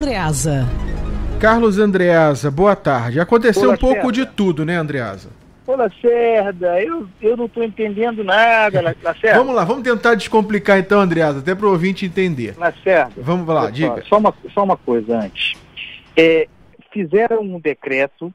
Andreasa. 0.00 0.64
Carlos 1.40 1.76
Andreasa, 1.76 2.52
boa 2.52 2.76
tarde. 2.76 3.18
Aconteceu 3.18 3.64
Olá, 3.64 3.74
um 3.74 3.76
pouco 3.76 4.12
de 4.12 4.24
tudo, 4.24 4.64
né, 4.64 4.76
Andreasa? 4.76 5.28
Ô, 5.66 5.74
Lacerda, 5.74 6.80
eu, 6.80 7.08
eu 7.20 7.36
não 7.36 7.46
estou 7.46 7.64
entendendo 7.64 8.22
nada, 8.22 8.80
Lacerda. 8.80 9.36
vamos 9.40 9.56
lá, 9.56 9.64
vamos 9.64 9.82
tentar 9.82 10.14
descomplicar 10.14 10.78
então, 10.78 11.00
Andreasa, 11.00 11.40
até 11.40 11.52
para 11.52 11.66
o 11.66 11.70
ouvinte 11.72 12.06
entender. 12.06 12.56
Lacerda. 12.56 13.12
Vamos 13.16 13.48
lá, 13.48 13.68
diga. 13.70 14.04
Só 14.04 14.18
uma, 14.18 14.32
só 14.54 14.62
uma 14.62 14.76
coisa 14.76 15.18
antes. 15.18 15.58
É, 16.16 16.46
fizeram 16.92 17.40
um 17.40 17.58
decreto, 17.58 18.32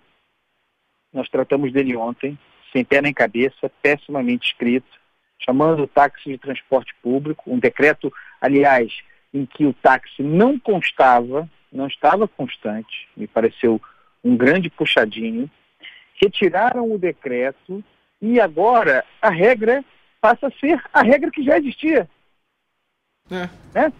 nós 1.13 1.29
tratamos 1.29 1.71
dele 1.71 1.95
ontem, 1.95 2.37
sem 2.73 2.83
pé 2.83 3.01
nem 3.01 3.13
cabeça, 3.13 3.71
pessimamente 3.81 4.47
escrito, 4.47 4.91
chamando 5.39 5.83
o 5.83 5.87
táxi 5.87 6.31
de 6.31 6.37
transporte 6.37 6.93
público, 7.01 7.43
um 7.47 7.57
decreto, 7.57 8.11
aliás, 8.41 8.91
em 9.33 9.45
que 9.45 9.65
o 9.65 9.73
táxi 9.73 10.21
não 10.21 10.59
constava, 10.59 11.49
não 11.73 11.87
estava 11.87 12.27
constante, 12.27 13.09
me 13.17 13.27
pareceu 13.27 13.81
um 14.23 14.37
grande 14.37 14.69
puxadinho, 14.69 15.49
retiraram 16.21 16.89
o 16.91 16.97
decreto 16.97 17.83
e 18.21 18.39
agora 18.39 19.03
a 19.21 19.29
regra 19.29 19.83
passa 20.21 20.47
a 20.47 20.51
ser 20.51 20.81
a 20.93 21.01
regra 21.01 21.31
que 21.31 21.43
já 21.43 21.57
existia. 21.57 22.07
É. 23.29 23.49
Né? 23.73 23.93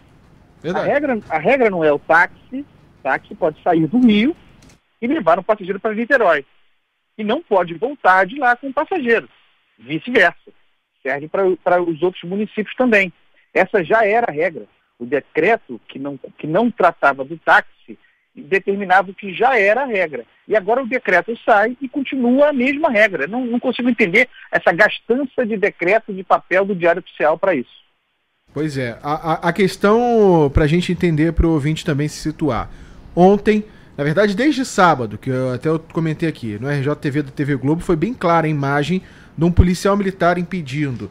A, 0.74 0.82
regra, 0.82 1.18
a 1.28 1.38
regra 1.38 1.68
não 1.68 1.84
é 1.84 1.92
o 1.92 1.98
táxi, 1.98 2.60
o 2.60 3.02
táxi 3.02 3.34
pode 3.34 3.60
sair 3.62 3.86
do 3.86 3.98
Rio 3.98 4.34
e 5.02 5.06
levar 5.06 5.38
um 5.38 5.42
passageiro 5.42 5.80
para 5.80 5.94
Niterói. 5.94 6.46
E 7.18 7.24
não 7.24 7.42
pode 7.42 7.74
voltar 7.74 8.24
de 8.26 8.38
lá 8.38 8.56
com 8.56 8.68
o 8.68 8.72
passageiro. 8.72 9.28
Vice-versa. 9.78 10.52
Serve 11.02 11.28
para 11.28 11.82
os 11.82 12.02
outros 12.02 12.22
municípios 12.24 12.74
também. 12.76 13.12
Essa 13.52 13.84
já 13.84 14.06
era 14.06 14.26
a 14.30 14.32
regra 14.32 14.66
o 14.98 15.06
decreto 15.06 15.80
que 15.88 15.98
não, 15.98 16.18
que 16.38 16.46
não 16.46 16.70
tratava 16.70 17.24
do 17.24 17.36
táxi 17.38 17.98
determinava 18.34 19.12
que 19.12 19.32
já 19.32 19.58
era 19.58 19.82
a 19.82 19.86
regra. 19.86 20.24
E 20.46 20.56
agora 20.56 20.82
o 20.82 20.88
decreto 20.88 21.36
sai 21.44 21.76
e 21.80 21.88
continua 21.88 22.48
a 22.48 22.52
mesma 22.52 22.90
regra. 22.90 23.26
Não, 23.26 23.44
não 23.46 23.60
consigo 23.60 23.88
entender 23.88 24.28
essa 24.50 24.72
gastança 24.72 25.46
de 25.46 25.56
decreto 25.56 26.12
de 26.12 26.24
papel 26.24 26.64
do 26.64 26.74
Diário 26.74 27.00
Oficial 27.00 27.38
para 27.38 27.54
isso. 27.54 27.84
Pois 28.52 28.76
é. 28.76 28.98
A, 29.02 29.32
a, 29.32 29.48
a 29.48 29.52
questão, 29.52 30.50
para 30.52 30.64
a 30.64 30.66
gente 30.66 30.92
entender, 30.92 31.32
para 31.32 31.46
o 31.46 31.52
ouvinte 31.52 31.84
também 31.84 32.08
se 32.08 32.20
situar. 32.20 32.70
Ontem, 33.14 33.64
na 33.96 34.04
verdade, 34.04 34.34
desde 34.34 34.64
sábado, 34.64 35.16
que 35.16 35.30
eu, 35.30 35.52
até 35.52 35.68
eu 35.68 35.78
comentei 35.78 36.28
aqui, 36.28 36.58
no 36.58 36.68
RJTV 36.68 37.22
da 37.22 37.30
TV 37.30 37.56
Globo, 37.56 37.82
foi 37.82 37.96
bem 37.96 38.12
clara 38.12 38.46
a 38.46 38.50
imagem 38.50 39.02
de 39.36 39.44
um 39.44 39.50
policial 39.50 39.96
militar 39.96 40.38
impedindo 40.38 41.10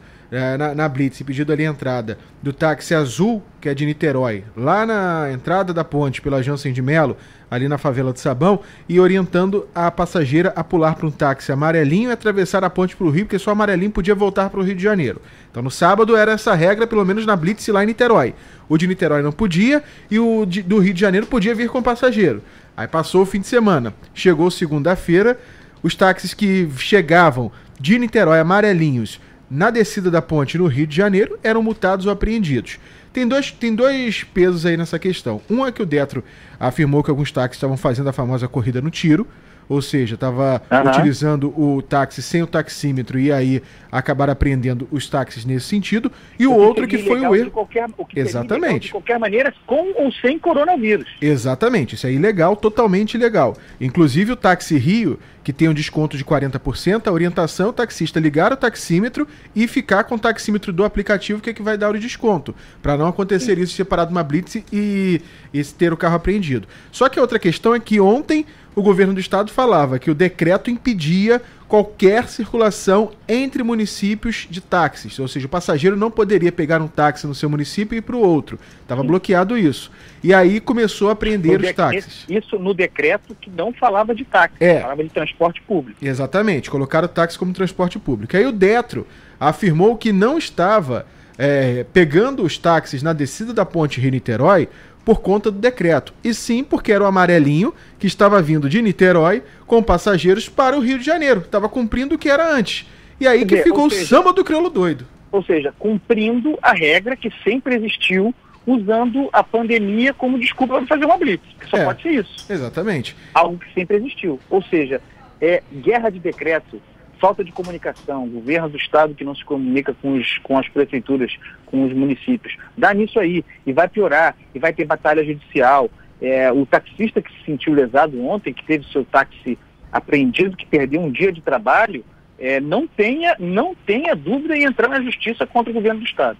na, 0.57 0.73
na 0.73 0.89
Blitz, 0.89 1.21
pedido 1.21 1.53
ali 1.53 1.65
a 1.65 1.69
entrada 1.69 2.17
do 2.41 2.51
táxi 2.51 2.95
azul, 2.95 3.43
que 3.61 3.69
é 3.69 3.73
de 3.73 3.85
Niterói, 3.85 4.43
lá 4.57 4.83
na 4.85 5.31
entrada 5.31 5.71
da 5.71 5.83
ponte 5.83 6.21
pela 6.21 6.41
Jansen 6.41 6.73
de 6.73 6.81
Melo, 6.81 7.15
ali 7.51 7.67
na 7.67 7.77
favela 7.77 8.11
do 8.11 8.17
Sabão, 8.17 8.59
e 8.89 8.99
orientando 8.99 9.67
a 9.75 9.91
passageira 9.91 10.51
a 10.55 10.63
pular 10.63 10.95
para 10.95 11.05
um 11.05 11.11
táxi 11.11 11.51
amarelinho 11.51 12.09
e 12.09 12.13
atravessar 12.13 12.63
a 12.63 12.69
ponte 12.69 12.95
para 12.95 13.05
o 13.05 13.11
Rio, 13.11 13.25
porque 13.25 13.37
só 13.37 13.51
amarelinho 13.51 13.91
podia 13.91 14.15
voltar 14.15 14.49
para 14.49 14.59
o 14.59 14.63
Rio 14.63 14.75
de 14.75 14.81
Janeiro. 14.81 15.21
Então 15.51 15.61
no 15.61 15.69
sábado 15.69 16.17
era 16.17 16.31
essa 16.31 16.55
regra, 16.55 16.87
pelo 16.87 17.05
menos 17.05 17.27
na 17.27 17.35
Blitz 17.35 17.67
lá 17.67 17.83
em 17.83 17.87
Niterói. 17.87 18.33
O 18.67 18.75
de 18.75 18.87
Niterói 18.87 19.21
não 19.21 19.31
podia 19.31 19.83
e 20.09 20.17
o 20.17 20.45
de, 20.47 20.63
do 20.63 20.79
Rio 20.79 20.95
de 20.95 21.01
Janeiro 21.01 21.27
podia 21.27 21.53
vir 21.53 21.69
com 21.69 21.83
passageiro. 21.83 22.41
Aí 22.75 22.87
passou 22.87 23.21
o 23.21 23.25
fim 23.25 23.39
de 23.39 23.47
semana. 23.47 23.93
Chegou 24.15 24.49
segunda-feira, 24.49 25.39
os 25.83 25.93
táxis 25.93 26.33
que 26.33 26.67
chegavam 26.77 27.51
de 27.79 27.99
Niterói 27.99 28.39
amarelinhos 28.39 29.19
na 29.53 29.69
descida 29.69 30.09
da 30.09 30.19
ponte 30.19 30.57
no 30.57 30.65
Rio 30.65 30.87
de 30.87 30.95
Janeiro 30.95 31.37
eram 31.43 31.61
multados 31.61 32.07
ou 32.07 32.11
apreendidos. 32.11 32.79
Tem 33.13 33.27
dois, 33.27 33.51
tem 33.51 33.75
dois 33.75 34.23
pesos 34.23 34.65
aí 34.65 34.75
nessa 34.75 34.97
questão. 34.97 35.39
Um 35.47 35.65
é 35.65 35.71
que 35.71 35.83
o 35.83 35.85
Detro 35.85 36.23
afirmou 36.59 37.03
que 37.03 37.11
alguns 37.11 37.31
táxis 37.31 37.57
estavam 37.57 37.77
fazendo 37.77 38.09
a 38.09 38.13
famosa 38.13 38.47
corrida 38.47 38.81
no 38.81 38.89
tiro, 38.89 39.27
ou 39.69 39.81
seja, 39.81 40.15
estava 40.15 40.61
uhum. 40.69 40.89
utilizando 40.89 41.59
o 41.59 41.81
táxi 41.81 42.21
sem 42.21 42.43
o 42.43 42.47
taxímetro 42.47 43.19
e 43.19 43.31
aí 43.31 43.61
acabaram 43.91 44.33
apreendendo 44.33 44.87
os 44.91 45.07
táxis 45.07 45.45
nesse 45.45 45.67
sentido. 45.67 46.11
E 46.39 46.47
o, 46.47 46.51
o 46.51 46.57
outro 46.57 46.87
que 46.87 46.97
foi 46.97 47.21
o 47.21 47.35
erro. 47.35 47.51
Qualquer, 47.51 47.87
o 47.97 48.05
que 48.05 48.19
Exatamente. 48.19 48.87
De 48.87 48.91
qualquer 48.91 49.19
maneira, 49.19 49.53
com 49.65 49.93
ou 49.95 50.11
sem 50.13 50.37
coronavírus. 50.39 51.07
Exatamente, 51.21 51.95
isso 51.95 52.07
é 52.07 52.11
ilegal, 52.11 52.55
totalmente 52.55 53.15
ilegal. 53.15 53.55
Inclusive 53.79 54.31
o 54.31 54.35
Táxi 54.35 54.77
Rio, 54.77 55.19
que 55.43 55.53
tem 55.53 55.67
um 55.67 55.73
desconto 55.73 56.17
de 56.17 56.25
40%, 56.25 57.07
a 57.07 57.11
orientação 57.11 57.67
é 57.67 57.69
o 57.69 57.73
taxista 57.73 58.19
ligar 58.19 58.51
o 58.51 58.57
taxímetro 58.57 59.27
e 59.55 59.67
ficar 59.67 60.05
com 60.05 60.15
o 60.15 60.19
taxímetro 60.19 60.71
do 60.71 60.83
aplicativo 60.83 61.41
que 61.41 61.49
é 61.49 61.53
que 61.53 61.61
vai 61.61 61.77
dar 61.77 61.93
o 61.93 61.99
desconto, 61.99 62.55
para 62.81 62.97
não 62.97 63.02
acontecer 63.07 63.55
Sim. 63.55 63.61
isso 63.61 63.73
separado 63.73 64.11
uma 64.11 64.23
blitz 64.23 64.55
e, 64.55 65.21
e 65.53 65.63
ter 65.63 65.93
o 65.93 65.97
carro 65.97 66.15
apreendido. 66.15 66.67
Só 66.91 67.09
que 67.09 67.19
a 67.19 67.21
outra 67.21 67.39
questão 67.39 67.73
é 67.73 67.79
que 67.79 67.99
ontem 67.99 68.45
o 68.75 68.81
governo 68.81 69.13
do 69.13 69.19
estado 69.19 69.51
falava 69.51 69.99
que 69.99 70.09
o 70.09 70.15
decreto 70.15 70.69
impedia 70.69 71.41
qualquer 71.67 72.27
circulação 72.27 73.11
entre 73.27 73.63
municípios 73.63 74.47
de 74.47 74.61
táxis, 74.61 75.17
ou 75.17 75.27
seja, 75.27 75.47
o 75.47 75.49
passageiro 75.49 75.97
não 75.97 76.11
poderia 76.11 76.51
pegar 76.51 76.79
um 76.81 76.87
táxi 76.87 77.25
no 77.25 77.33
seu 77.33 77.49
município 77.49 77.95
e 77.95 77.97
ir 77.97 78.01
para 78.01 78.15
o 78.15 78.19
outro. 78.19 78.59
Estava 78.81 79.01
bloqueado 79.03 79.57
isso. 79.57 79.91
E 80.23 80.33
aí 80.33 80.59
começou 80.59 81.09
a 81.09 81.15
prender 81.15 81.59
os 81.59 81.73
táxis. 81.73 82.25
Isso 82.29 82.59
no 82.59 82.73
decreto 82.73 83.35
que 83.35 83.49
não 83.49 83.73
falava 83.73 84.13
de 84.13 84.23
táxi, 84.23 84.55
é. 84.59 84.81
falava 84.81 85.03
de 85.03 85.09
transporte 85.09 85.61
público. 85.63 85.97
Exatamente, 85.99 86.69
colocaram 86.69 87.05
o 87.05 87.09
táxi 87.09 87.39
como 87.39 87.51
transporte 87.53 87.97
público. 87.97 88.37
Aí 88.37 88.45
o 88.45 88.51
Detro 88.51 89.07
afirmou 89.39 89.97
que 89.97 90.13
não 90.13 90.37
estava 90.37 91.07
é, 91.37 91.85
pegando 91.93 92.43
os 92.43 92.57
táxis 92.57 93.01
na 93.01 93.13
descida 93.13 93.53
da 93.53 93.65
ponte 93.65 93.99
Rio-Niterói 93.99 94.67
por 95.05 95.21
conta 95.21 95.51
do 95.51 95.59
decreto, 95.59 96.13
e 96.23 96.33
sim 96.33 96.63
porque 96.63 96.91
era 96.91 97.03
o 97.03 97.07
amarelinho 97.07 97.73
que 97.99 98.07
estava 98.07 98.41
vindo 98.41 98.69
de 98.69 98.81
Niterói 98.81 99.43
com 99.67 99.83
passageiros 99.83 100.47
para 100.47 100.77
o 100.77 100.79
Rio 100.79 100.97
de 100.97 101.05
Janeiro. 101.05 101.41
Estava 101.41 101.67
cumprindo 101.67 102.15
o 102.15 102.17
que 102.17 102.29
era 102.29 102.55
antes. 102.55 102.87
E 103.19 103.27
aí 103.27 103.45
que 103.45 103.57
ficou 103.57 103.89
seja, 103.89 104.03
o 104.03 104.07
samba 104.07 104.33
do 104.33 104.43
crioulo 104.43 104.69
doido. 104.69 105.05
Ou 105.31 105.43
seja, 105.43 105.73
cumprindo 105.77 106.57
a 106.61 106.73
regra 106.73 107.15
que 107.17 107.29
sempre 107.43 107.75
existiu, 107.75 108.33
usando 108.65 109.29
a 109.33 109.43
pandemia 109.43 110.13
como 110.13 110.39
desculpa 110.39 110.77
para 110.77 110.87
fazer 110.87 111.05
uma 111.05 111.17
blitz. 111.17 111.43
Só 111.69 111.77
é, 111.77 111.85
pode 111.85 112.01
ser 112.01 112.11
isso. 112.11 112.45
Exatamente. 112.49 113.15
Algo 113.33 113.57
que 113.57 113.73
sempre 113.73 113.97
existiu. 113.97 114.39
Ou 114.49 114.63
seja, 114.63 115.01
é 115.41 115.61
guerra 115.73 116.09
de 116.09 116.19
decreto 116.19 116.81
falta 117.23 117.41
de 117.41 117.53
comunicação, 117.53 118.27
governo 118.27 118.67
do 118.67 118.75
estado 118.75 119.15
que 119.15 119.23
não 119.23 119.33
se 119.33 119.45
comunica 119.45 119.95
com, 120.01 120.17
os, 120.17 120.39
com 120.39 120.57
as 120.57 120.67
prefeituras, 120.67 121.33
com 121.65 121.85
os 121.85 121.93
municípios. 121.93 122.57
Dá 122.77 122.93
nisso 122.93 123.17
aí, 123.17 123.45
e 123.65 123.71
vai 123.71 123.87
piorar, 123.87 124.35
e 124.53 124.59
vai 124.59 124.73
ter 124.73 124.83
batalha 124.83 125.23
judicial. 125.23 125.89
É, 126.21 126.51
o 126.51 126.65
taxista 126.65 127.21
que 127.21 127.31
se 127.31 127.45
sentiu 127.45 127.73
lesado 127.73 128.21
ontem, 128.21 128.53
que 128.53 128.65
teve 128.65 128.85
seu 128.91 129.05
táxi 129.05 129.57
apreendido, 129.89 130.57
que 130.57 130.65
perdeu 130.65 130.99
um 130.99 131.09
dia 131.09 131.31
de 131.31 131.39
trabalho, 131.39 132.03
é, 132.37 132.59
não, 132.59 132.85
tenha, 132.85 133.37
não 133.39 133.73
tenha 133.73 134.13
dúvida 134.17 134.57
em 134.57 134.65
entrar 134.65 134.89
na 134.89 135.01
justiça 135.01 135.47
contra 135.47 135.71
o 135.71 135.73
governo 135.73 136.01
do 136.01 136.05
estado. 136.05 136.37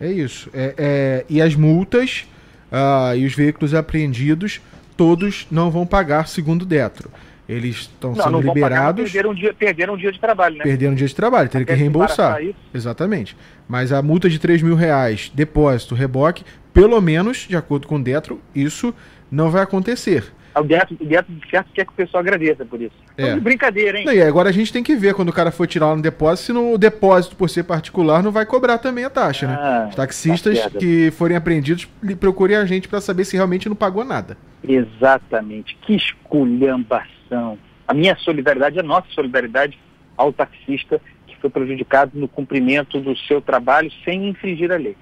É 0.00 0.10
isso. 0.10 0.48
É, 0.54 0.74
é, 0.78 1.26
e 1.28 1.42
as 1.42 1.54
multas 1.54 2.26
uh, 2.72 3.14
e 3.14 3.26
os 3.26 3.34
veículos 3.34 3.74
apreendidos, 3.74 4.62
todos 4.96 5.46
não 5.50 5.70
vão 5.70 5.86
pagar 5.86 6.26
segundo 6.26 6.62
o 6.62 6.66
Detro. 6.66 7.10
Eles 7.48 7.76
estão 7.76 8.14
sendo 8.14 8.30
não 8.30 8.40
liberados. 8.40 9.02
Pagar, 9.02 9.12
perderam, 9.12 9.30
um 9.30 9.34
dia, 9.34 9.54
perderam 9.54 9.94
um 9.94 9.96
dia 9.96 10.12
de 10.12 10.20
trabalho, 10.20 10.56
né? 10.56 10.64
Perderam 10.64 10.92
um 10.92 10.96
dia 10.96 11.08
de 11.08 11.14
trabalho, 11.14 11.48
teriam 11.48 11.66
que 11.66 11.74
reembolsar. 11.74 12.40
Exatamente. 12.72 13.36
Mas 13.68 13.92
a 13.92 14.00
multa 14.00 14.28
de 14.30 14.38
3 14.38 14.62
mil 14.62 14.76
reais, 14.76 15.30
depósito, 15.34 15.94
reboque, 15.94 16.44
pelo 16.72 17.00
menos, 17.00 17.46
de 17.48 17.56
acordo 17.56 17.86
com 17.86 17.96
o 17.96 18.02
Detro, 18.02 18.40
isso 18.54 18.94
não 19.30 19.50
vai 19.50 19.62
acontecer. 19.62 20.32
O 20.54 20.62
Detro, 20.62 20.96
o 21.00 21.04
Detro 21.04 21.32
de 21.32 21.50
certo 21.50 21.70
quer 21.72 21.86
que 21.86 21.92
o 21.92 21.96
pessoal 21.96 22.20
agradeça 22.20 22.64
por 22.64 22.80
isso. 22.80 22.94
É. 23.16 23.28
Então, 23.28 23.40
brincadeira, 23.40 23.98
hein? 23.98 24.06
E 24.06 24.22
agora 24.22 24.50
a 24.50 24.52
gente 24.52 24.72
tem 24.72 24.82
que 24.82 24.94
ver 24.94 25.14
quando 25.14 25.30
o 25.30 25.32
cara 25.32 25.50
for 25.50 25.66
tirar 25.66 25.86
lá 25.88 25.96
no 25.96 26.02
depósito, 26.02 26.46
se 26.46 26.52
no 26.52 26.76
depósito, 26.76 27.36
por 27.36 27.48
ser 27.48 27.64
particular, 27.64 28.22
não 28.22 28.30
vai 28.30 28.44
cobrar 28.44 28.78
também 28.78 29.04
a 29.04 29.10
taxa, 29.10 29.46
né? 29.46 29.58
ah, 29.58 29.80
né? 29.80 29.88
Os 29.88 29.94
taxistas 29.94 30.60
tá 30.60 30.78
que 30.78 31.10
forem 31.12 31.36
apreendidos 31.36 31.88
procurem 32.20 32.56
a 32.56 32.64
gente 32.64 32.88
para 32.88 33.00
saber 33.00 33.24
se 33.24 33.36
realmente 33.36 33.68
não 33.68 33.76
pagou 33.76 34.04
nada. 34.04 34.36
Exatamente. 34.62 35.76
Que 35.82 35.96
esculhambação 35.96 37.58
a 37.86 37.94
minha 37.94 38.16
solidariedade, 38.16 38.78
a 38.78 38.82
nossa 38.82 39.08
solidariedade 39.10 39.78
ao 40.16 40.32
taxista 40.32 41.00
que 41.26 41.36
foi 41.36 41.50
prejudicado 41.50 42.12
no 42.14 42.28
cumprimento 42.28 43.00
do 43.00 43.16
seu 43.16 43.40
trabalho 43.40 43.90
sem 44.04 44.28
infringir 44.28 44.70
a 44.70 44.76
lei. 44.76 44.96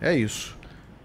É 0.00 0.14
isso. 0.14 0.57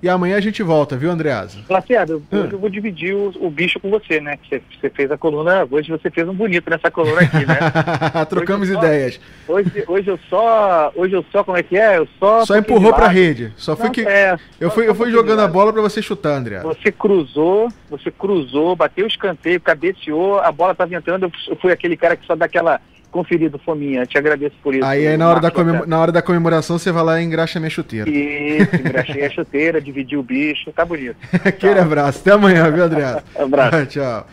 E 0.03 0.09
amanhã 0.09 0.35
a 0.35 0.41
gente 0.41 0.61
volta, 0.61 0.97
viu, 0.97 1.09
Andreasa? 1.09 1.59
Lacerda, 1.69 2.17
hum. 2.17 2.21
hoje 2.29 2.51
eu 2.51 2.59
vou 2.59 2.69
dividir 2.69 3.15
o, 3.15 3.31
o, 3.39 3.50
bicho 3.50 3.79
com 3.79 3.89
você, 3.89 4.19
né? 4.19 4.38
Você, 4.44 4.61
você, 4.81 4.89
fez 4.89 5.09
a 5.09 5.17
coluna, 5.17 5.65
hoje 5.71 5.89
você 5.89 6.11
fez 6.11 6.27
um 6.27 6.33
bonito 6.33 6.69
nessa 6.69 6.91
coluna 6.91 7.21
aqui, 7.21 7.45
né? 7.45 7.57
Trocamos 8.27 8.69
hoje 8.69 8.77
ideias. 8.77 9.19
Só, 9.47 9.53
hoje, 9.53 9.83
hoje 9.88 10.07
eu 10.09 10.19
só, 10.29 10.91
hoje 10.94 11.13
eu 11.13 11.25
só, 11.31 11.41
como 11.41 11.57
é 11.57 11.63
que 11.63 11.77
é? 11.77 12.00
Eu 12.00 12.07
só 12.19 12.45
Só 12.45 12.57
empurrou 12.57 12.94
pra 12.94 13.07
rede. 13.07 13.53
Só 13.55 13.77
foi 13.77 13.91
que 13.91 14.01
é, 14.01 14.35
eu 14.59 14.69
fui, 14.69 14.85
eu 14.85 14.94
fui 14.94 15.09
jogando 15.09 15.39
a 15.39 15.47
bola 15.47 15.71
para 15.71 15.81
você 15.81 16.01
chutar, 16.01 16.33
Andreasa. 16.33 16.67
Você 16.67 16.91
cruzou, 16.91 17.69
você 17.89 18.11
cruzou, 18.11 18.75
bateu 18.75 19.05
o 19.05 19.07
escanteio, 19.07 19.61
cabeceou, 19.61 20.38
a 20.38 20.51
bola 20.51 20.75
tava 20.75 20.94
entrando, 20.94 21.31
eu 21.47 21.55
fui 21.55 21.71
aquele 21.71 21.95
cara 21.95 22.17
que 22.17 22.25
só 22.25 22.35
dá 22.35 22.44
aquela 22.44 22.81
conferido, 23.13 23.60
Fominha. 23.60 24.06
Te 24.06 24.18
agradeço 24.18 24.56
por 24.62 24.74
isso. 24.74 24.83
Aí, 24.83 25.07
aí 25.07 25.15
na, 25.15 25.30
hora 25.30 25.39
da 25.39 25.51
comemora, 25.51 25.86
na 25.86 26.00
hora 26.00 26.12
da 26.12 26.21
comemoração 26.21 26.77
você 26.77 26.92
vai 26.92 27.04
lá 27.04 27.21
e 27.21 27.24
engraxa 27.24 27.60
minha 27.60 27.69
chuteira. 27.69 28.10
Isso, 28.10 28.75
engraxei 28.75 29.24
a 29.24 29.30
chuteira, 29.30 29.80
dividi 29.80 30.18
o 30.18 30.24
bicho, 30.24 30.71
tá 30.74 30.83
bonito. 30.83 31.15
Aquele 31.45 31.80
abraço. 31.80 32.19
Até 32.19 32.31
amanhã, 32.31 32.69
viu, 32.71 32.83
Adriano? 32.83 33.21
abraço. 33.38 33.86
Tchau. 33.86 34.27